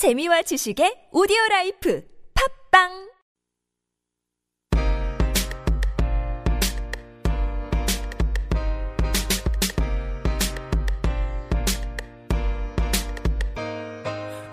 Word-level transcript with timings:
재미와 0.00 0.40
지식의 0.48 1.12
오디오 1.12 1.36
life. 1.50 2.00
팟빵 2.32 3.09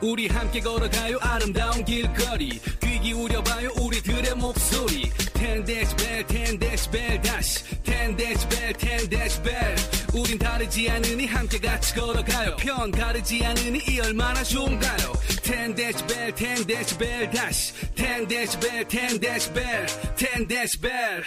우리 0.08 0.26
함께 0.28 0.62
걸어가요. 0.62 1.18
아름다운 1.20 1.84
길거리. 1.84 2.48
귀 2.80 3.00
기울여봐요 3.02 3.72
우리들의 3.82 4.36
목소리. 4.36 5.10
10데시벨 5.34 6.26
10데시벨 6.26 7.22
다시 7.22 7.66
10데시벨 7.84 8.74
10데시벨 8.78 10.18
우린 10.18 10.40
다르지 10.40 10.90
않으니 10.90 11.26
함께 11.26 11.60
같이 11.60 11.94
걸어가요. 11.94 12.56
편 12.56 12.90
가르지 12.90 13.46
않으니 13.46 13.80
이 13.80 14.00
얼마나 14.00 14.42
좋은가요? 14.44 15.12
10데시벨 15.44 16.34
10데시벨 16.34 17.36
다시 17.36 17.74
10데시벨 17.96 18.88
10데시벨 18.88 19.86
10데시벨 20.16 21.24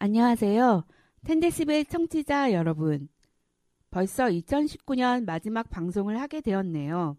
안녕하세요. 0.00 0.84
텐데시벨 1.24 1.84
청취자 1.84 2.52
여러분. 2.52 3.08
벌써 3.92 4.24
2019년 4.26 5.24
마지막 5.24 5.70
방송을 5.70 6.20
하게 6.20 6.40
되었네요. 6.40 7.16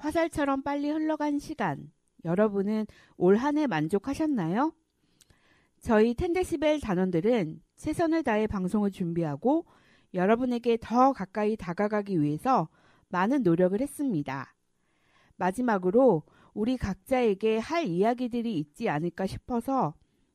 화살처럼 0.00 0.62
빨리 0.62 0.90
흘러간 0.90 1.38
시간. 1.38 1.92
여러분은 2.24 2.86
올 3.16 3.36
한 3.36 3.58
해 3.58 3.66
만족하셨나요? 3.66 4.72
저희 5.80 6.14
텐데시벨 6.14 6.80
단원들은 6.80 7.60
최선을 7.76 8.22
다해 8.22 8.46
방송을 8.46 8.90
준비하고 8.90 9.66
여러분에게 10.12 10.78
더 10.80 11.12
가까이 11.12 11.56
다가가기 11.56 12.20
위해서 12.20 12.68
많은 13.08 13.42
노력을 13.42 13.78
했습니다. 13.80 14.54
마지막으로 15.36 16.22
우리 16.52 16.76
각자에게 16.76 17.58
할 17.58 17.84
이야기들이 17.86 18.58
있지 18.58 18.88
않을까 18.88 19.26
싶어서 19.26 19.94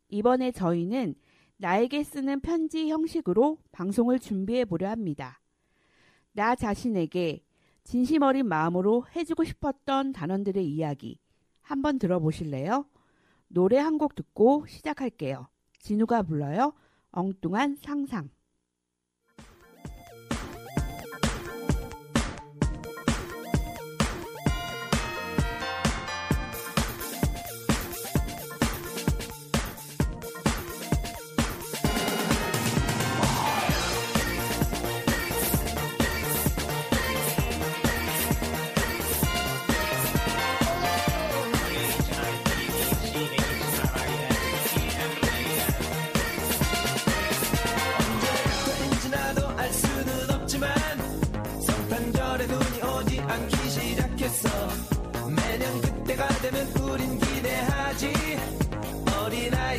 이번에 0.10 0.52
저희는 0.52 1.16
나에게 1.58 2.04
쓰는 2.04 2.40
편지 2.40 2.90
형식으로 2.90 3.60
방송을 3.72 4.20
준비해 4.20 4.66
보려 4.66 4.90
합니다. 4.90 5.42
나 6.34 6.56
자신에게 6.56 7.45
진심 7.86 8.24
어린 8.24 8.48
마음으로 8.48 9.06
해주고 9.16 9.44
싶었던 9.46 10.12
단원들의 10.12 10.66
이야기 10.68 11.20
한번 11.62 12.00
들어보실래요? 12.00 12.86
노래 13.48 13.78
한 13.78 13.98
곡 13.98 14.16
듣고 14.16 14.66
시작할게요. 14.68 15.48
진우가 15.80 16.24
불러요. 16.24 16.74
엉뚱한 17.12 17.78
상상. 17.78 18.30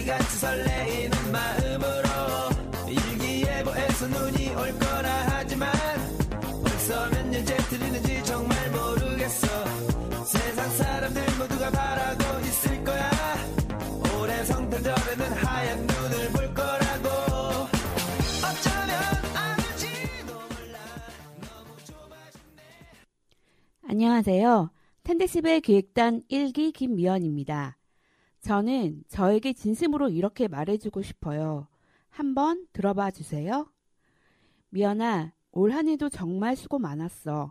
어린아이같이 0.07 0.39
설레이는 0.39 1.33
마음으로 1.33 2.09
일기예보에서 2.89 4.07
눈이 4.07 4.55
올 4.55 4.79
거라 4.79 5.11
하지만 5.31 5.71
벌써 6.63 7.11
몇 7.11 7.27
년째 7.27 7.57
들리는지 7.57 8.25
정말 8.25 8.71
모르겠어. 8.71 9.47
세상 10.25 10.71
사람들 10.71 11.23
모두가 11.39 11.71
바라고 11.71 12.41
있을 12.41 12.85
거야. 12.85 13.11
올해 14.21 14.45
성탄절에는 14.45 15.33
하얀 15.33 15.79
눈을 15.87 16.29
볼 16.31 16.55
거라고. 16.55 17.09
어쩌면 18.47 18.95
아닐지도 19.35 20.35
몰라. 20.35 20.79
너무 21.41 21.77
좁아진 21.85 22.41
안녕하세요. 23.89 24.71
텐데시벨 25.03 25.61
기획단 25.61 26.23
1기 26.31 26.73
김미연입니다. 26.73 27.77
저는 28.47 29.03
저에게 29.09 29.53
진심으로 29.53 30.09
이렇게 30.09 30.47
말해주고 30.47 31.03
싶어요. 31.03 31.67
한번 32.09 32.69
들어봐 32.73 33.11
주세요. 33.11 33.67
미연아, 34.71 35.33
올 35.51 35.73
한 35.73 35.89
해도 35.89 36.09
정말 36.09 36.55
수고 36.55 36.79
많았어. 36.79 37.51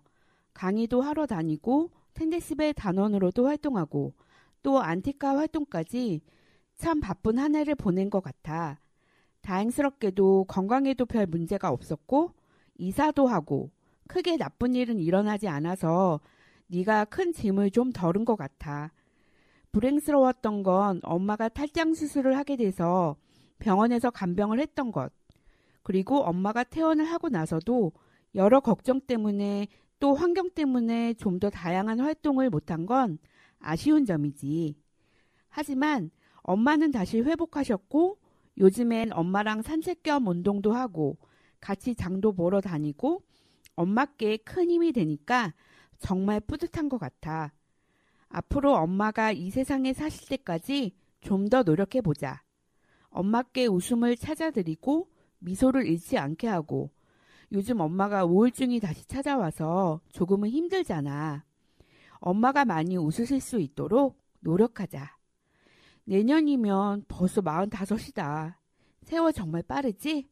강의도 0.53 1.01
하러 1.01 1.25
다니고, 1.25 1.91
텐데시벨 2.13 2.73
단원으로도 2.75 3.45
활동하고, 3.45 4.13
또 4.63 4.79
안티카 4.79 5.35
활동까지 5.35 6.21
참 6.77 7.01
바쁜 7.01 7.39
한 7.39 7.55
해를 7.57 7.75
보낸 7.75 8.09
것 8.09 8.21
같아. 8.21 8.79
다행스럽게도 9.41 10.45
건강에도 10.47 11.05
별 11.05 11.25
문제가 11.27 11.71
없었고, 11.71 12.31
이사도 12.77 13.27
하고, 13.27 13.69
크게 14.07 14.37
나쁜 14.37 14.75
일은 14.75 14.99
일어나지 15.01 15.49
않아서 15.49 16.21
네가 16.67 17.03
큰 17.05 17.33
짐을 17.33 17.71
좀 17.71 17.91
덜은 17.91 18.23
것 18.23 18.37
같아. 18.37 18.93
불행스러웠던 19.75 20.63
건 20.63 21.01
엄마가 21.03 21.49
탈장 21.49 21.93
수술을 21.93 22.37
하게 22.37 22.55
돼서 22.55 23.17
병원에서 23.59 24.09
간병을 24.09 24.61
했던 24.61 24.93
것. 24.93 25.11
그리고 25.83 26.23
엄마가 26.23 26.63
퇴원을 26.63 27.03
하고 27.03 27.27
나서도 27.27 27.91
여러 28.35 28.61
걱정 28.61 29.01
때문에 29.01 29.67
또 29.99 30.15
환경 30.15 30.49
때문에 30.49 31.15
좀 31.15 31.39
더 31.39 31.49
다양한 31.49 31.99
활동을 31.99 32.49
못한 32.49 32.85
건 32.85 33.17
아쉬운 33.59 34.05
점이지. 34.05 34.77
하지만 35.49 36.09
엄마는 36.43 36.91
다시 36.91 37.19
회복하셨고 37.19 38.17
요즘엔 38.57 39.11
엄마랑 39.11 39.61
산책 39.61 40.03
겸 40.03 40.25
운동도 40.27 40.71
하고 40.71 41.17
같이 41.59 41.95
장도 41.95 42.31
보러 42.31 42.61
다니고 42.61 43.23
엄마께 43.75 44.37
큰 44.37 44.69
힘이 44.69 44.93
되니까 44.93 45.53
정말 45.99 46.39
뿌듯한 46.39 46.87
것 46.87 46.97
같아. 46.97 47.51
앞으로 48.35 48.75
엄마가 48.75 49.31
이 49.31 49.49
세상에 49.49 49.93
사실 49.93 50.27
때까지 50.27 50.93
좀 51.21 51.47
더 51.47 51.63
노력해 51.63 52.01
보자. 52.01 52.43
엄마께 53.09 53.67
웃음을 53.67 54.17
찾아드리고 54.17 55.09
미소를 55.39 55.87
잃지 55.87 56.17
않게 56.17 56.47
하고 56.47 56.91
요즘 57.53 57.79
엄마가 57.79 58.25
우울증이 58.25 58.81
다시 58.81 59.05
찾아와서 59.07 60.01
조금은 60.11 60.49
힘들잖아. 60.49 61.45
엄마가 62.15 62.65
많이 62.65 62.97
웃으실 62.97 63.39
수 63.39 63.59
있도록 63.59 64.19
노력하자. 64.41 65.15
내년이면 66.03 67.05
벌써 67.07 67.41
45이다. 67.41 68.55
세월 69.03 69.31
정말 69.31 69.63
빠르지? 69.63 70.27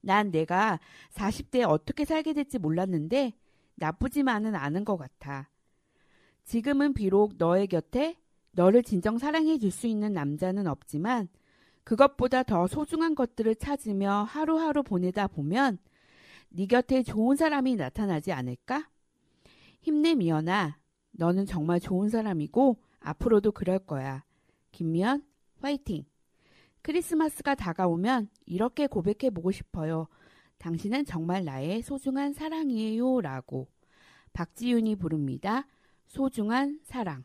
난 0.00 0.32
내가 0.32 0.80
40대에 1.12 1.68
어떻게 1.68 2.04
살게 2.04 2.32
될지 2.32 2.58
몰랐는데 2.58 3.34
나쁘지만은 3.76 4.56
않은 4.56 4.84
것 4.84 4.96
같아. 4.96 5.49
지금은 6.44 6.94
비록 6.94 7.34
너의 7.38 7.66
곁에 7.66 8.16
너를 8.52 8.82
진정 8.82 9.18
사랑해 9.18 9.58
줄 9.58 9.70
수 9.70 9.86
있는 9.86 10.12
남자는 10.12 10.66
없지만 10.66 11.28
그것보다 11.84 12.42
더 12.42 12.66
소중한 12.66 13.14
것들을 13.14 13.54
찾으며 13.56 14.24
하루하루 14.28 14.82
보내다 14.82 15.26
보면 15.28 15.78
네 16.50 16.66
곁에 16.66 17.02
좋은 17.02 17.36
사람이 17.36 17.76
나타나지 17.76 18.32
않을까? 18.32 18.88
힘내 19.80 20.14
미연아. 20.14 20.78
너는 21.12 21.46
정말 21.46 21.80
좋은 21.80 22.08
사람이고 22.08 22.76
앞으로도 23.00 23.52
그럴 23.52 23.78
거야. 23.78 24.24
김미연 24.72 25.24
화이팅. 25.60 26.04
크리스마스가 26.82 27.54
다가오면 27.54 28.28
이렇게 28.46 28.86
고백해 28.86 29.30
보고 29.30 29.50
싶어요. 29.50 30.08
당신은 30.58 31.04
정말 31.04 31.44
나의 31.44 31.82
소중한 31.82 32.32
사랑이에요. 32.32 33.20
라고. 33.20 33.68
박지윤이 34.32 34.96
부릅니다. 34.96 35.66
소중한 36.10 36.80
사랑. 36.82 37.24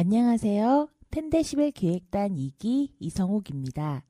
안녕하세요. 0.00 0.90
텐데시벨 1.10 1.72
기획단 1.72 2.36
2기 2.36 2.92
이성욱입니다. 3.00 4.04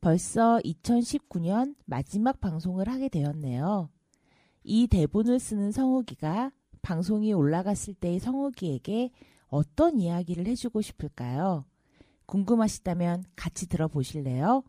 벌써 0.00 0.58
2019년 0.64 1.76
마지막 1.84 2.40
방송을 2.40 2.88
하게 2.88 3.08
되었네요. 3.08 3.88
이 4.64 4.88
대본을 4.88 5.38
쓰는 5.38 5.70
성욱이가 5.70 6.50
방송이 6.82 7.32
올라갔을 7.32 7.94
때의 7.94 8.18
성욱이에게 8.18 9.12
어떤 9.46 10.00
이야기를 10.00 10.48
해주고 10.48 10.82
싶을까요? 10.82 11.66
궁금하시다면 12.26 13.22
같이 13.36 13.68
들어보실래요? 13.68 14.64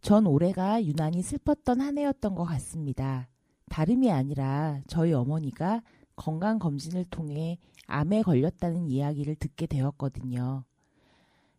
전 0.00 0.26
올해가 0.26 0.84
유난히 0.84 1.22
슬펐던 1.22 1.80
한 1.80 1.98
해였던 1.98 2.34
것 2.34 2.42
같습니다. 2.46 3.28
다름이 3.68 4.10
아니라 4.10 4.80
저희 4.88 5.12
어머니가 5.12 5.84
건강 6.18 6.58
검진을 6.58 7.04
통해 7.04 7.58
암에 7.86 8.22
걸렸다는 8.22 8.90
이야기를 8.90 9.36
듣게 9.36 9.66
되었거든요. 9.66 10.64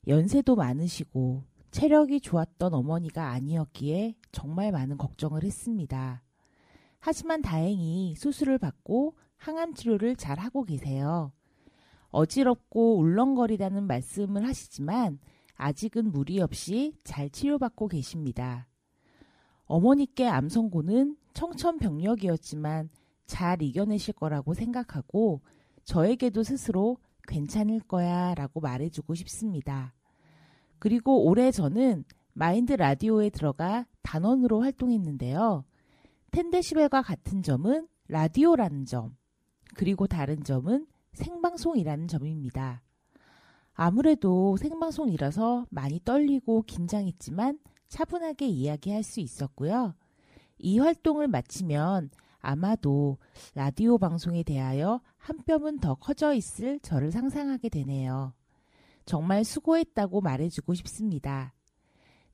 연세도 0.05 0.55
많으시고 0.55 1.43
체력이 1.71 2.19
좋았던 2.19 2.73
어머니가 2.73 3.29
아니었기에 3.29 4.15
정말 4.33 4.71
많은 4.71 4.97
걱정을 4.97 5.43
했습니다. 5.43 6.23
하지만 6.99 7.41
다행히 7.41 8.15
수술을 8.15 8.57
받고 8.57 9.15
항암 9.37 9.75
치료를 9.75 10.17
잘 10.17 10.37
하고 10.39 10.63
계세요. 10.63 11.31
어지럽고 12.09 12.97
울렁거리다는 12.97 13.87
말씀을 13.87 14.45
하시지만 14.45 15.19
아직은 15.55 16.11
무리 16.11 16.41
없이 16.41 16.93
잘 17.05 17.29
치료받고 17.29 17.87
계십니다. 17.87 18.67
어머니께 19.65 20.27
암 20.27 20.49
선고는 20.49 21.15
청천벽력이었지만 21.33 22.89
잘 23.29 23.61
이겨내실 23.61 24.15
거라고 24.15 24.55
생각하고 24.55 25.41
저에게도 25.85 26.41
스스로 26.43 26.97
괜찮을 27.27 27.79
거야 27.81 28.33
라고 28.33 28.59
말해주고 28.59 29.13
싶습니다. 29.13 29.93
그리고 30.79 31.25
올해 31.25 31.51
저는 31.51 32.03
마인드 32.33 32.73
라디오에 32.73 33.29
들어가 33.29 33.85
단원으로 34.01 34.61
활동했는데요. 34.61 35.63
텐데시벨과 36.31 37.03
같은 37.03 37.43
점은 37.43 37.87
라디오라는 38.07 38.85
점, 38.85 39.15
그리고 39.75 40.07
다른 40.07 40.43
점은 40.43 40.87
생방송이라는 41.13 42.07
점입니다. 42.07 42.81
아무래도 43.73 44.57
생방송이라서 44.57 45.67
많이 45.69 45.99
떨리고 46.03 46.63
긴장했지만 46.63 47.59
차분하게 47.89 48.47
이야기할 48.47 49.03
수 49.03 49.19
있었고요. 49.19 49.93
이 50.57 50.79
활동을 50.79 51.27
마치면 51.27 52.09
아마도 52.39 53.17
라디오 53.53 53.97
방송에 53.97 54.43
대하여 54.43 55.01
한 55.17 55.39
뼘은 55.45 55.79
더 55.79 55.95
커져 55.95 56.33
있을 56.33 56.79
저를 56.81 57.11
상상하게 57.11 57.69
되네요. 57.69 58.33
정말 59.05 59.43
수고했다고 59.43 60.21
말해주고 60.21 60.73
싶습니다. 60.75 61.53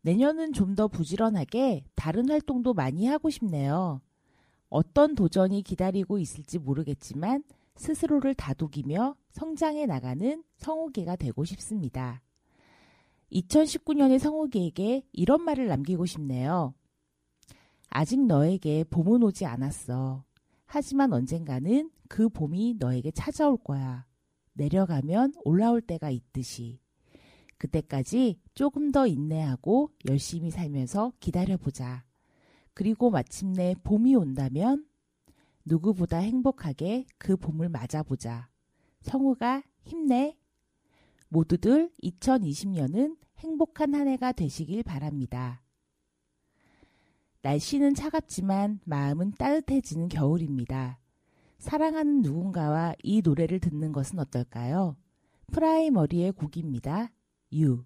내년은 0.02 0.54
좀 0.54 0.76
더 0.76 0.88
부지런하게 0.88 1.86
다른 1.96 2.30
활동도 2.30 2.74
많이 2.74 3.08
하고 3.08 3.30
싶네요. 3.30 4.02
어떤 4.70 5.16
도전이 5.16 5.64
기다리고 5.64 6.20
있을지 6.20 6.60
모르겠지만 6.60 7.44
스스로를 7.76 8.36
다독이며 8.36 9.16
성장해 9.32 9.86
나가는 9.86 10.44
성우기가 10.58 11.16
되고 11.16 11.44
싶습니다. 11.46 12.22
2019년의 13.32 14.20
성우기에게 14.20 15.08
이런 15.12 15.42
말을 15.44 15.68
남기고 15.68 16.06
싶네요. 16.06 16.74
아직 17.98 18.20
너에게 18.26 18.84
봄은 18.84 19.24
오지 19.24 19.46
않았어. 19.46 20.26
하지만 20.66 21.14
언젠가는 21.14 21.90
그 22.10 22.28
봄이 22.28 22.76
너에게 22.78 23.10
찾아올 23.10 23.56
거야. 23.56 24.06
내려가면 24.52 25.32
올라올 25.46 25.80
때가 25.80 26.10
있듯이. 26.10 26.82
그때까지 27.58 28.42
조금 28.54 28.92
더 28.92 29.08
인내하고 29.08 29.92
열심히 30.10 30.52
살면서 30.52 31.14
기다려보자. 31.22 32.04
그리고 32.74 33.12
마침내 33.12 33.76
봄이 33.82 34.14
온다면 34.16 34.86
누구보다 35.64 36.18
행복하게 36.18 37.06
그 37.18 37.38
봄을 37.38 37.70
맞아보자. 37.70 38.50
성우가 39.04 39.64
힘내. 39.84 40.36
모두들 41.30 41.92
2020년은 42.04 43.16
행복한 43.38 43.96
한 43.96 44.10
해가 44.10 44.34
되시길 44.34 44.84
바랍니다. 44.84 45.65
날씨는 47.46 47.94
차갑지만 47.94 48.80
마음은 48.86 49.34
따뜻해지는 49.38 50.10
겨울입니다. 50.10 50.98
사랑하는 51.60 52.24
누군가와 52.24 52.96
이 53.04 53.22
노래를 53.24 53.60
듣는 53.60 53.92
것은 53.92 54.18
어떨까요? 54.18 54.98
프라이머리의 55.52 56.32
곡입니다. 56.32 57.12
유. 57.54 57.86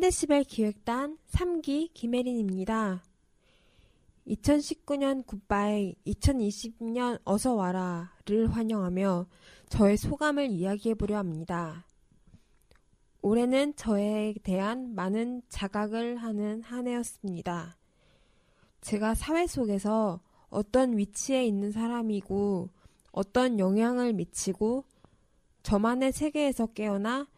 텐데시벨 0.00 0.44
기획단 0.44 1.18
3기 1.30 1.92
김혜린입니다. 1.92 3.04
2019년 4.28 5.26
굿바이, 5.26 5.94
2020년 6.06 7.20
어서 7.24 7.54
와라를 7.54 8.50
환영하며 8.50 9.26
저의 9.68 9.98
소감을 9.98 10.50
이야기해보려 10.50 11.18
합니다. 11.18 11.86
올해는 13.20 13.76
저에 13.76 14.34
대한 14.42 14.94
많은 14.94 15.42
자각을 15.50 16.16
하는 16.16 16.62
한 16.62 16.86
해였습니다. 16.86 17.76
제가 18.80 19.14
사회 19.14 19.46
속에서 19.46 20.20
어떤 20.48 20.96
위치에 20.96 21.44
있는 21.44 21.72
사람이고 21.72 22.70
어떤 23.12 23.58
영향을 23.58 24.14
미치고 24.14 24.84
저만의 25.62 26.12
세계에서 26.12 26.68
깨어나 26.68 27.28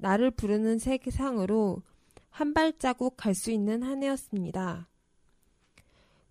나를 0.00 0.30
부르는 0.30 0.78
세상으로 0.78 1.82
한 2.30 2.54
발자국 2.54 3.16
갈 3.16 3.34
수 3.34 3.50
있는 3.50 3.82
한 3.82 4.02
해였습니다. 4.02 4.88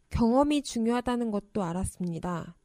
경험이 0.10 0.64
중요하다는 0.64 1.32
것도 1.32 1.64
알았습니다. 1.64 2.56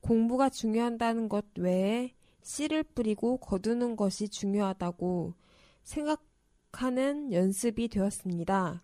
공부가 0.00 0.48
중요하다는 0.48 1.28
것 1.28 1.44
외에 1.56 2.14
씨를 2.42 2.82
뿌리고 2.82 3.36
거두는 3.36 3.96
것이 3.96 4.28
중요하다고 4.28 5.34
생각하는 5.82 7.32
연습이 7.32 7.88
되었습니다. 7.88 8.82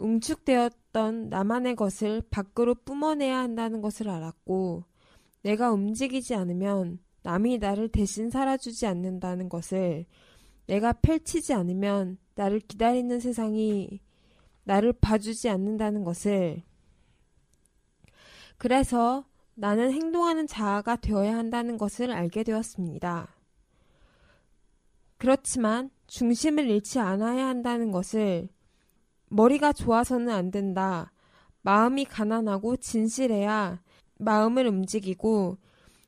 응축되었던 0.00 1.28
나만의 1.28 1.76
것을 1.76 2.22
밖으로 2.30 2.74
뿜어내야 2.74 3.38
한다는 3.38 3.80
것을 3.80 4.08
알았고, 4.08 4.84
내가 5.42 5.70
움직이지 5.70 6.34
않으면 6.34 6.98
남이 7.26 7.58
나를 7.58 7.88
대신 7.88 8.30
살아주지 8.30 8.86
않는다는 8.86 9.48
것을, 9.48 10.06
내가 10.68 10.92
펼치지 10.92 11.54
않으면 11.54 12.18
나를 12.36 12.60
기다리는 12.60 13.18
세상이 13.18 14.00
나를 14.62 14.92
봐주지 14.92 15.48
않는다는 15.48 16.04
것을, 16.04 16.62
그래서 18.58 19.24
나는 19.54 19.90
행동하는 19.90 20.46
자아가 20.46 20.94
되어야 20.94 21.36
한다는 21.36 21.78
것을 21.78 22.12
알게 22.12 22.44
되었습니다. 22.44 23.34
그렇지만 25.18 25.90
중심을 26.06 26.70
잃지 26.70 27.00
않아야 27.00 27.48
한다는 27.48 27.90
것을 27.90 28.48
머리가 29.30 29.72
좋아서는 29.72 30.30
안 30.30 30.52
된다. 30.52 31.10
마음이 31.62 32.04
가난하고 32.04 32.76
진실해야 32.76 33.82
마음을 34.18 34.68
움직이고 34.68 35.58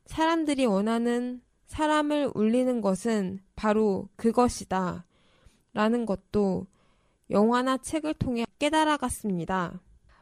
사람들이 0.09 0.65
원하는 0.65 1.43
사람을 1.67 2.33
울리는 2.35 2.81
것은 2.81 3.41
바로 3.55 4.09
그것이다. 4.17 5.05
라는 5.75 6.07
것도 6.07 6.67
영화나 7.31 7.77
책을 7.77 8.15
통해 8.15 8.47
깨달아갔습니다. 8.59 9.81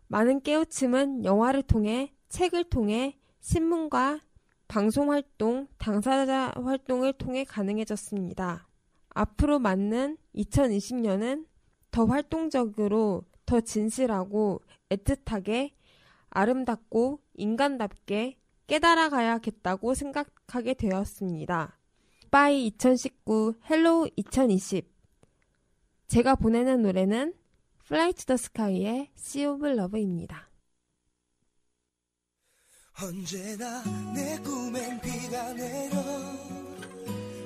많은 0.09 0.43
깨우침은 0.43 1.25
영화를 1.25 1.62
통해 1.62 2.12
책을 2.28 2.64
통해 2.64 3.16
신문과 3.40 4.21
방송 4.66 5.12
활동, 5.12 5.69
당사자 5.78 6.52
활동을 6.57 7.12
통해 7.12 7.45
가능해졌습니다. 7.45 8.66
앞으로 9.11 9.61
맞는 9.61 10.19
2020년은 10.35 11.47
더 11.93 12.07
활동적으로, 12.07 13.23
더 13.47 13.61
진실하고 13.61 14.61
애틋하게, 14.90 15.71
아름답고 16.31 17.21
인간답게 17.35 18.37
깨달아 18.66 19.08
가야겠다고 19.11 19.94
생각하게 19.94 20.75
되었습니다. 20.75 21.78
Bye 22.30 22.66
2019, 22.66 23.54
Hello 23.70 24.08
2020 24.16 24.88
제가 26.08 26.35
보내는 26.35 26.82
노래는 26.82 27.35
Fly 27.85 28.12
to 28.14 28.25
the 28.26 28.35
Sky의 28.35 29.11
Sea 29.16 29.46
of 29.46 29.66
Love입니다. 29.66 30.50
언제나 33.02 33.82
내 34.14 34.38
꿈엔 34.38 35.00
비가 35.00 35.52
내려 35.52 35.96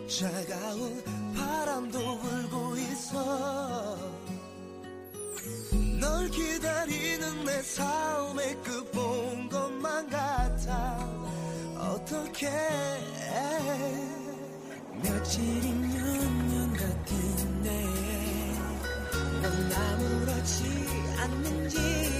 차가운 0.07 1.03
바람도 1.35 2.19
불고 2.19 2.77
있어 2.77 3.97
널 6.00 6.29
기다리는 6.31 7.45
내 7.45 7.62
삶의 7.62 8.62
끝본 8.62 9.49
것만 9.49 10.09
같아 10.09 11.10
어떻게 12.12 12.49
며칠이면 15.00 16.49
년 16.49 16.73
같은데 16.73 17.87
넌 19.40 19.73
아무렇지 19.73 20.64
않는지 21.19 22.20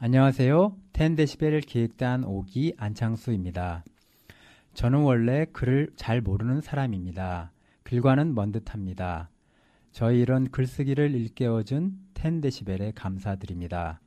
안녕하세요. 0.00 0.76
10데시벨 0.92 1.66
기획단 1.66 2.22
5기 2.22 2.74
안창수입니다. 2.76 3.82
저는 4.72 5.00
원래 5.00 5.44
글을 5.46 5.90
잘 5.96 6.20
모르는 6.20 6.60
사람입니다. 6.60 7.50
글과는 7.82 8.32
먼 8.32 8.52
듯합니다. 8.52 9.28
저희 9.90 10.20
이런 10.20 10.52
글쓰기를 10.52 11.16
일깨워준 11.16 11.98
10데시벨에 12.14 12.92
감사드립니다. 12.94 14.00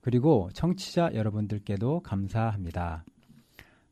그리고 0.00 0.48
청취자 0.52 1.10
여러분들께도 1.12 2.02
감사합니다. 2.02 3.04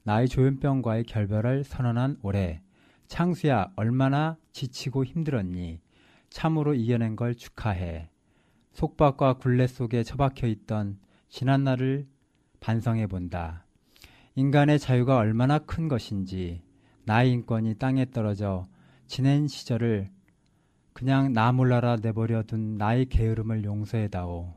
나의 0.05 0.29
조현병과의 0.29 1.03
결별을 1.03 1.65
선언한 1.65 2.19
올해 2.23 2.63
창수야 3.09 3.73
얼마나 3.75 4.37
지치고 4.53 5.05
힘들었니? 5.05 5.81
참으로 6.29 6.75
이겨낸 6.75 7.17
걸 7.17 7.35
축하해. 7.35 8.09
속박과 8.71 9.39
굴레 9.39 9.67
속에 9.67 10.05
처박혀 10.05 10.47
있던 10.47 11.01
지난 11.31 11.63
날을 11.63 12.09
반성해 12.59 13.07
본다. 13.07 13.65
인간의 14.35 14.81
자유가 14.81 15.17
얼마나 15.17 15.61
큰 15.61 15.87
것인지, 15.87 16.61
나의 17.05 17.31
인권이 17.31 17.77
땅에 17.77 18.11
떨어져 18.11 18.67
지낸 19.07 19.47
시절을 19.47 20.11
그냥 20.93 21.33
나 21.33 21.53
몰라라 21.53 21.97
내버려 21.97 22.43
둔 22.43 22.77
나의 22.77 23.07
게으름을 23.07 23.63
용서해다오. 23.63 24.55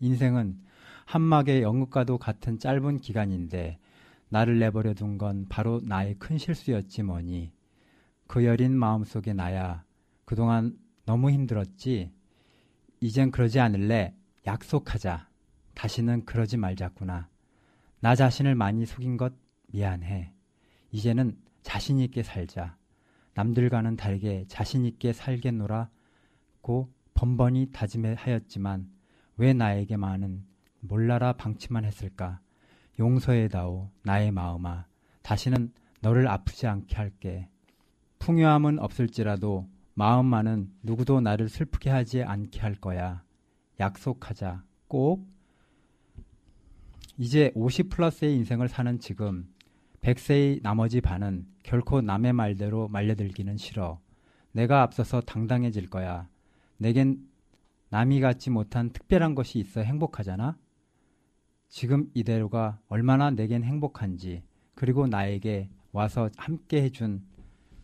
인생은 0.00 0.58
한막의 1.04 1.60
영국과도 1.62 2.16
같은 2.16 2.58
짧은 2.58 3.00
기간인데 3.00 3.78
나를 4.30 4.58
내버려 4.58 4.94
둔 4.94 5.18
건 5.18 5.46
바로 5.48 5.80
나의 5.84 6.14
큰 6.18 6.38
실수였지 6.38 7.02
뭐니. 7.02 7.52
그 8.26 8.44
여린 8.46 8.76
마음속에 8.76 9.34
나야 9.34 9.84
그동안 10.24 10.78
너무 11.04 11.30
힘들었지. 11.30 12.10
이젠 13.00 13.30
그러지 13.30 13.60
않을래. 13.60 14.14
약속하자. 14.46 15.27
다시는 15.78 16.24
그러지 16.24 16.56
말자꾸나. 16.56 17.28
나 18.00 18.16
자신을 18.16 18.56
많이 18.56 18.84
속인 18.84 19.16
것 19.16 19.32
미안해. 19.68 20.32
이제는 20.90 21.38
자신 21.62 22.00
있게 22.00 22.24
살자. 22.24 22.76
남들과는 23.34 23.94
다르게 23.94 24.44
자신 24.48 24.84
있게 24.84 25.12
살겠노라고 25.12 26.92
번번이 27.14 27.70
다짐하였지만 27.72 28.90
왜 29.36 29.52
나에게만은 29.52 30.44
몰라라 30.80 31.34
방치만 31.34 31.84
했을까? 31.84 32.40
용서해다오 32.98 33.88
나의 34.02 34.32
마음아. 34.32 34.84
다시는 35.22 35.72
너를 36.00 36.26
아프지 36.26 36.66
않게 36.66 36.96
할게. 36.96 37.48
풍요함은 38.18 38.80
없을지라도 38.80 39.68
마음만은 39.94 40.72
누구도 40.82 41.20
나를 41.20 41.48
슬프게 41.48 41.88
하지 41.90 42.24
않게 42.24 42.58
할 42.58 42.74
거야. 42.74 43.22
약속하자. 43.78 44.64
꼭. 44.88 45.37
이제 47.20 47.50
50 47.56 47.88
플러스의 47.88 48.32
인생을 48.36 48.68
사는 48.68 48.96
지금 49.00 49.52
100세의 50.02 50.62
나머지 50.62 51.00
반은 51.00 51.48
결코 51.64 52.00
남의 52.00 52.32
말대로 52.32 52.86
말려들기는 52.86 53.56
싫어. 53.56 54.00
내가 54.52 54.82
앞서서 54.82 55.20
당당해질 55.20 55.90
거야. 55.90 56.28
내겐 56.76 57.26
남이 57.88 58.20
갖지 58.20 58.50
못한 58.50 58.90
특별한 58.90 59.34
것이 59.34 59.58
있어 59.58 59.80
행복하잖아? 59.80 60.56
지금 61.68 62.08
이대로가 62.14 62.78
얼마나 62.86 63.32
내겐 63.32 63.64
행복한지, 63.64 64.44
그리고 64.76 65.08
나에게 65.08 65.70
와서 65.90 66.30
함께 66.36 66.84
해준 66.84 67.24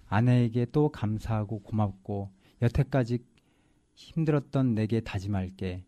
아내에게 0.06 0.66
또 0.70 0.90
감사하고 0.90 1.60
고맙고, 1.62 2.30
여태까지 2.62 3.18
힘들었던 3.94 4.76
내게 4.76 5.00
다짐할게. 5.00 5.84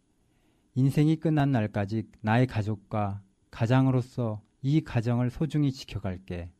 인생이 0.74 1.14
끝난 1.16 1.52
날까지 1.52 2.08
나의 2.22 2.48
가족과 2.48 3.22
가장으로서 3.56 4.42
이 4.60 4.82
가정을 4.82 5.30
소중히 5.30 5.72
지켜갈게. 5.72 6.50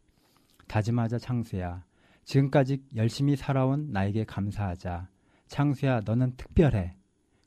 다짐하자 0.66 1.18
창수야. 1.18 1.84
지금까지 2.24 2.82
열심히 2.94 3.36
살아온 3.36 3.92
나에게 3.92 4.24
감사하자. 4.24 5.10
창수야, 5.46 6.00
너는 6.06 6.36
특별해. 6.38 6.96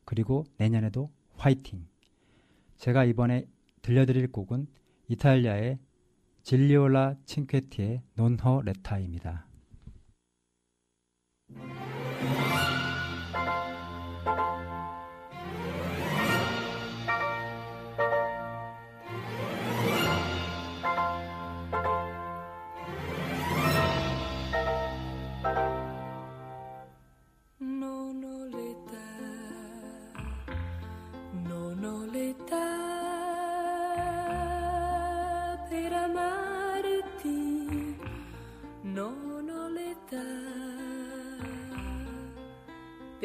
그리고 0.06 0.46
내년에도 0.58 1.12
화이팅. 1.36 1.88
제가 2.78 3.06
이번에 3.06 3.48
들려드릴 3.82 4.32
곡은 4.32 4.68
이탈리아의 5.08 5.80
질리올라 6.44 7.16
칭퀘티의 7.26 8.04
논허 8.14 8.62
레타입니다. 8.62 9.48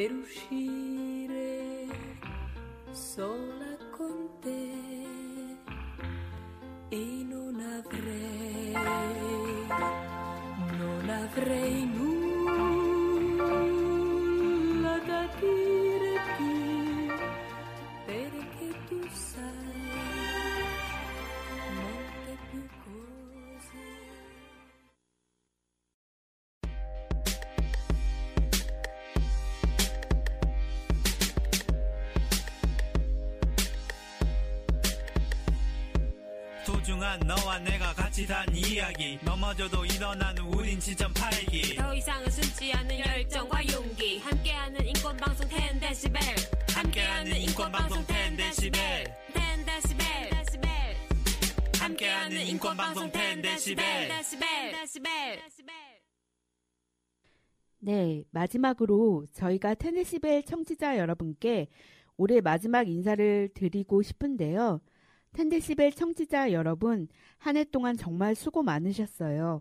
Peruxi. 0.04 0.84
소중한 36.85 37.19
너와 37.21 37.61
내가 37.61 37.95
같이 37.95 38.26
단 38.26 38.47
이야기. 38.55 39.19
넘어져도 39.25 39.87
일어나는 39.87 40.43
우린 40.45 40.79
지점 40.79 41.11
팔기. 41.14 41.76
더 41.76 41.95
이상은 41.95 42.31
숨지 42.31 42.75
않는 42.75 42.99
열정과 42.99 43.73
용기. 43.73 44.19
함께하는 44.19 44.87
인권방송 44.88 45.49
10데시벨. 45.49 46.21
함께하는 46.76 47.37
인권방송 47.38 48.05
10데시벨. 48.05 49.11
10데시벨. 49.33 50.05
함께하는 51.81 52.47
인권방송 52.49 53.11
10데시벨. 53.11 53.81
네, 57.79 58.25
마지막으로 58.31 59.25
저희가 59.33 59.73
테네시벨 59.73 60.43
청취자 60.43 60.99
여러분께 60.99 61.69
올해 62.19 62.43
마지막 62.43 62.88
인사를 62.88 63.49
드리고 63.55 64.03
싶은데요. 64.03 64.83
텐데시벨 65.35 65.93
청취자 65.93 66.53
여러분, 66.53 67.09
한 67.38 67.57
해 67.57 67.64
동안 67.64 67.97
정말 67.97 68.35
수고 68.35 68.62
많으셨어요. 68.62 69.61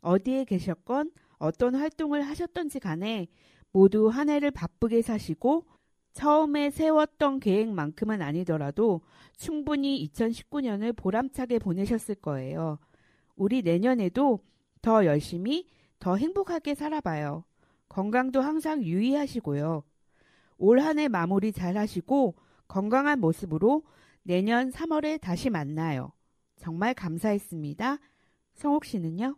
어디에 0.00 0.44
계셨건 0.44 1.10
어떤 1.38 1.74
활동을 1.74 2.22
하셨던지 2.22 2.80
간에 2.80 3.28
모두 3.72 4.08
한 4.08 4.28
해를 4.30 4.50
바쁘게 4.50 5.02
사시고 5.02 5.66
처음에 6.14 6.70
세웠던 6.70 7.40
계획만큼은 7.40 8.22
아니더라도 8.22 9.02
충분히 9.36 10.08
2019년을 10.12 10.96
보람차게 10.96 11.58
보내셨을 11.60 12.16
거예요. 12.16 12.78
우리 13.36 13.62
내년에도 13.62 14.40
더 14.82 15.04
열심히, 15.06 15.68
더 15.98 16.16
행복하게 16.16 16.74
살아봐요. 16.74 17.44
건강도 17.88 18.40
항상 18.40 18.82
유의하시고요. 18.82 19.82
올 20.58 20.80
한 20.80 20.98
해 20.98 21.08
마무리 21.08 21.52
잘 21.52 21.76
하시고 21.76 22.34
건강한 22.68 23.20
모습으로 23.20 23.82
내년 24.22 24.70
3월에 24.70 25.20
다시 25.20 25.50
만나요. 25.50 26.12
정말 26.56 26.94
감사했습니다. 26.94 27.98
성옥 28.54 28.84
씨는요? 28.84 29.36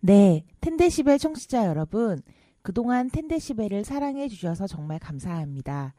네, 0.00 0.44
텐데시벨 0.60 1.18
청취자 1.18 1.66
여러분, 1.66 2.22
그동안 2.62 3.10
텐데시벨을 3.10 3.84
사랑해 3.84 4.28
주셔서 4.28 4.66
정말 4.66 4.98
감사합니다. 4.98 5.94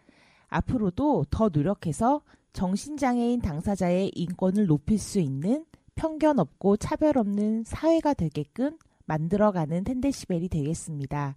앞으로도 0.47 1.25
더 1.29 1.49
노력해서 1.49 2.21
정신장애인 2.53 3.41
당사자의 3.41 4.11
인권을 4.13 4.67
높일 4.67 4.99
수 4.99 5.19
있는 5.19 5.65
편견 5.95 6.39
없고 6.39 6.77
차별 6.77 7.17
없는 7.17 7.63
사회가 7.65 8.13
되게끔 8.13 8.77
만들어가는 9.05 9.83
텐데시벨이 9.83 10.49
되겠습니다. 10.49 11.35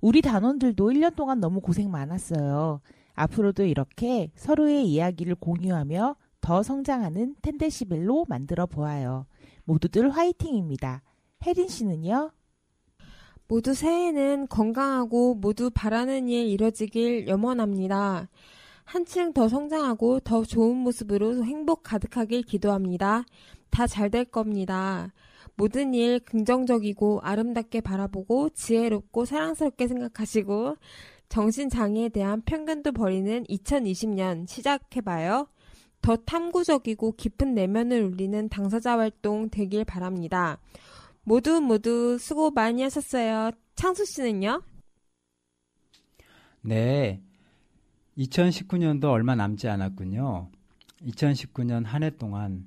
우리 0.00 0.20
단원들도 0.20 0.90
1년 0.90 1.16
동안 1.16 1.40
너무 1.40 1.60
고생 1.60 1.90
많았어요. 1.90 2.80
앞으로도 3.14 3.64
이렇게 3.64 4.30
서로의 4.36 4.86
이야기를 4.86 5.36
공유하며 5.36 6.16
더 6.40 6.62
성장하는 6.62 7.36
텐데시벨로 7.42 8.26
만들어 8.28 8.66
보아요. 8.66 9.26
모두들 9.64 10.10
화이팅입니다. 10.10 11.02
혜린 11.46 11.68
씨는요? 11.68 12.30
모두 13.48 13.74
새해에는 13.74 14.48
건강하고 14.48 15.34
모두 15.34 15.70
바라는 15.70 16.28
일 16.28 16.46
이뤄지길 16.48 17.28
염원합니다. 17.28 18.28
한층 18.84 19.32
더 19.32 19.48
성장하고 19.48 20.20
더 20.20 20.44
좋은 20.44 20.76
모습으로 20.76 21.44
행복 21.44 21.82
가득하길 21.82 22.42
기도합니다. 22.42 23.24
다 23.70 23.86
잘 23.86 24.10
될 24.10 24.24
겁니다. 24.24 25.12
모든 25.56 25.94
일 25.94 26.20
긍정적이고 26.20 27.20
아름답게 27.22 27.80
바라보고 27.80 28.50
지혜롭고 28.50 29.24
사랑스럽게 29.24 29.88
생각하시고 29.88 30.76
정신장애에 31.28 32.08
대한 32.10 32.42
편견도 32.42 32.92
버리는 32.92 33.44
2020년 33.44 34.48
시작해봐요. 34.48 35.48
더 36.00 36.16
탐구적이고 36.16 37.12
깊은 37.16 37.54
내면을 37.54 38.02
울리는 38.02 38.48
당사자 38.48 38.98
활동 38.98 39.48
되길 39.48 39.84
바랍니다. 39.84 40.58
모두 41.22 41.60
모두 41.60 42.18
수고 42.18 42.50
많이 42.50 42.82
하셨어요. 42.82 43.50
창수 43.74 44.04
씨는요? 44.04 44.62
네. 46.60 47.20
2019년도 48.18 49.04
얼마 49.10 49.34
남지 49.34 49.68
않았군요. 49.68 50.50
2019년 51.02 51.84
한 51.84 52.02
해 52.02 52.10
동안 52.10 52.66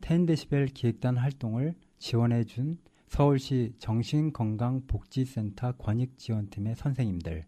10데시벨 0.00 0.72
기획단 0.72 1.16
활동을 1.16 1.74
지원해 1.98 2.44
준 2.44 2.78
서울시 3.08 3.74
정신건강복지센터 3.78 5.72
권익지원팀의 5.72 6.76
선생님들, 6.76 7.44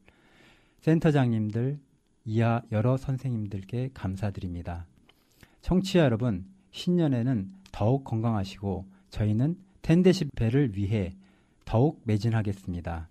센터장님들, 0.82 1.78
이하 2.24 2.60
여러 2.72 2.96
선생님들께 2.96 3.90
감사드립니다. 3.94 4.86
청취자 5.60 6.00
여러분, 6.00 6.44
신년에는 6.72 7.52
더욱 7.70 8.02
건강하시고 8.02 8.86
저희는 9.10 9.56
10데시벨을 9.82 10.74
위해 10.74 11.14
더욱 11.64 12.00
매진하겠습니다. 12.04 13.08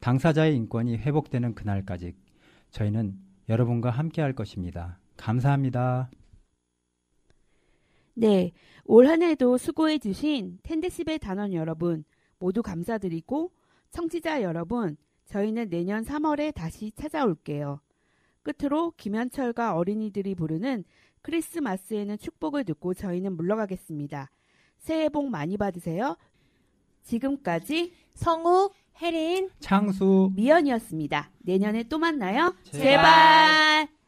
당사자의 0.00 0.56
인권이 0.56 0.96
회복되는 0.96 1.54
그날까지 1.54 2.14
저희는 2.70 3.18
여러분과 3.48 3.90
함께 3.90 4.22
할 4.22 4.32
것입니다. 4.34 4.98
감사합니다. 5.18 6.10
네, 8.14 8.52
올 8.84 9.06
한 9.06 9.22
해도 9.22 9.58
수고해 9.58 9.98
주신 9.98 10.58
텐데시벨 10.62 11.18
단원 11.18 11.52
여러분 11.52 12.04
모두 12.38 12.62
감사드리고 12.62 13.52
청취자 13.90 14.42
여러분 14.42 14.96
저희는 15.32 15.70
내년 15.70 16.04
3월에 16.04 16.52
다시 16.54 16.92
찾아올게요. 16.94 17.80
끝으로 18.42 18.92
김현철과 18.98 19.74
어린이들이 19.76 20.34
부르는 20.34 20.84
크리스마스에는 21.22 22.18
축복을 22.18 22.64
듣고 22.64 22.92
저희는 22.92 23.36
물러가겠습니다. 23.36 24.30
새해 24.76 25.08
복 25.08 25.30
많이 25.30 25.56
받으세요. 25.56 26.18
지금까지 27.04 27.94
성욱, 28.12 28.74
혜린, 29.00 29.48
창수, 29.58 30.32
미연이었습니다. 30.34 31.30
내년에 31.38 31.84
또 31.84 31.98
만나요. 31.98 32.54
제발. 32.64 32.82
제발. 32.82 34.01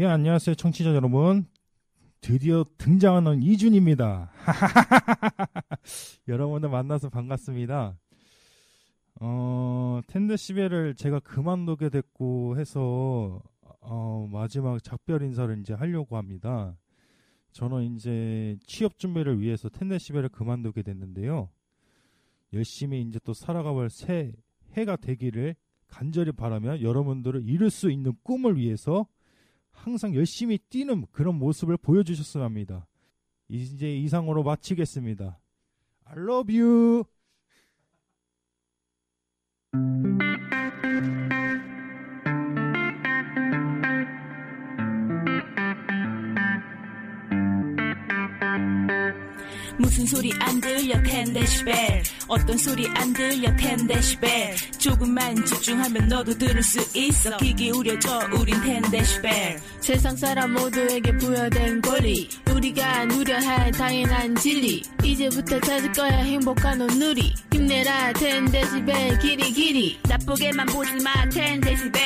예, 0.00 0.06
안녕하세요, 0.06 0.54
청취자 0.54 0.94
여러분. 0.94 1.44
드디어 2.20 2.64
등장하는 2.78 3.42
이준입니다. 3.42 4.30
여러분들 6.28 6.68
만나서 6.68 7.08
반갑습니다. 7.08 7.98
어, 9.20 10.00
텐데시벨을 10.06 10.94
제가 10.94 11.18
그만두게 11.18 11.88
됐고 11.88 12.60
해서 12.60 13.42
어, 13.80 14.28
마지막 14.30 14.80
작별 14.84 15.22
인사를 15.22 15.58
이제 15.58 15.74
하려고 15.74 16.16
합니다. 16.16 16.76
저는 17.50 17.96
이제 17.96 18.56
취업 18.68 19.00
준비를 19.00 19.40
위해서 19.40 19.68
텐데시벨을 19.68 20.28
그만두게 20.28 20.82
됐는데요. 20.82 21.48
열심히 22.52 23.02
이제 23.02 23.18
또 23.24 23.34
살아가볼 23.34 23.90
새 23.90 24.32
해가 24.74 24.94
되기를 24.94 25.56
간절히 25.88 26.30
바라며 26.30 26.82
여러분들을 26.82 27.42
이룰 27.48 27.68
수 27.68 27.90
있는 27.90 28.12
꿈을 28.22 28.58
위해서 28.58 29.08
항상 29.82 30.14
열심히 30.14 30.58
뛰는 30.58 31.06
그런 31.12 31.36
모습을 31.36 31.76
보여주셨으면 31.76 32.44
합니다. 32.44 32.86
이제 33.48 33.96
이상으로 33.96 34.42
마치겠습니다. 34.42 35.38
I 36.04 36.16
love 36.16 36.58
you. 36.58 37.04
무슨 49.98 50.16
소리 50.16 50.32
안 50.38 50.60
들려 50.60 51.02
텐데시벨 51.02 51.74
어떤 52.28 52.56
소리 52.56 52.86
안 52.94 53.12
들려 53.12 53.56
텐데시벨 53.56 54.54
조금만 54.78 55.44
집중하면 55.44 56.06
너도 56.06 56.38
들을 56.38 56.62
수 56.62 56.78
있어. 56.96 57.36
귀 57.38 57.52
기울여줘 57.52 58.28
우린 58.38 58.60
텐데시벨 58.60 59.60
세상 59.80 60.16
사람 60.16 60.52
모두에게 60.52 61.16
부여된 61.16 61.82
권리 61.82 62.28
우리가 62.58 63.04
누려야 63.04 63.40
할 63.60 63.70
당연한 63.70 64.34
진리. 64.34 64.82
이제부터 65.04 65.60
찾을 65.60 65.92
거야 65.92 66.16
행복한 66.18 66.80
오누리. 66.80 67.32
힘내라 67.52 68.12
텐데시벨 68.14 69.18
길이 69.20 69.52
길이. 69.52 69.98
나쁘게만 70.08 70.66
보지마 70.66 71.28
텐데시벨. 71.28 72.02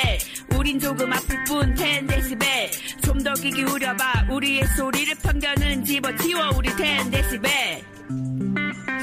우린 0.55 0.79
조금 0.79 1.11
아플 1.11 1.43
뿐 1.45 1.75
텐데시벨. 1.75 2.71
좀 3.03 3.23
더 3.25 3.33
귀 3.41 3.51
기울여봐 3.51 4.27
우리의 4.31 4.67
소리를 4.77 5.15
편견은 5.23 5.85
집어치워 5.87 6.51
우리 6.57 6.69
텐데시벨. 6.77 7.83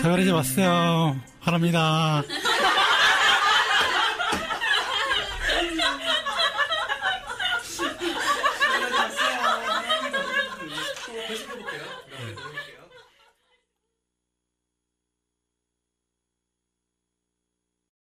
사가리지 0.04 0.32
마세요. 0.32 1.20
바랍니다. 1.42 2.22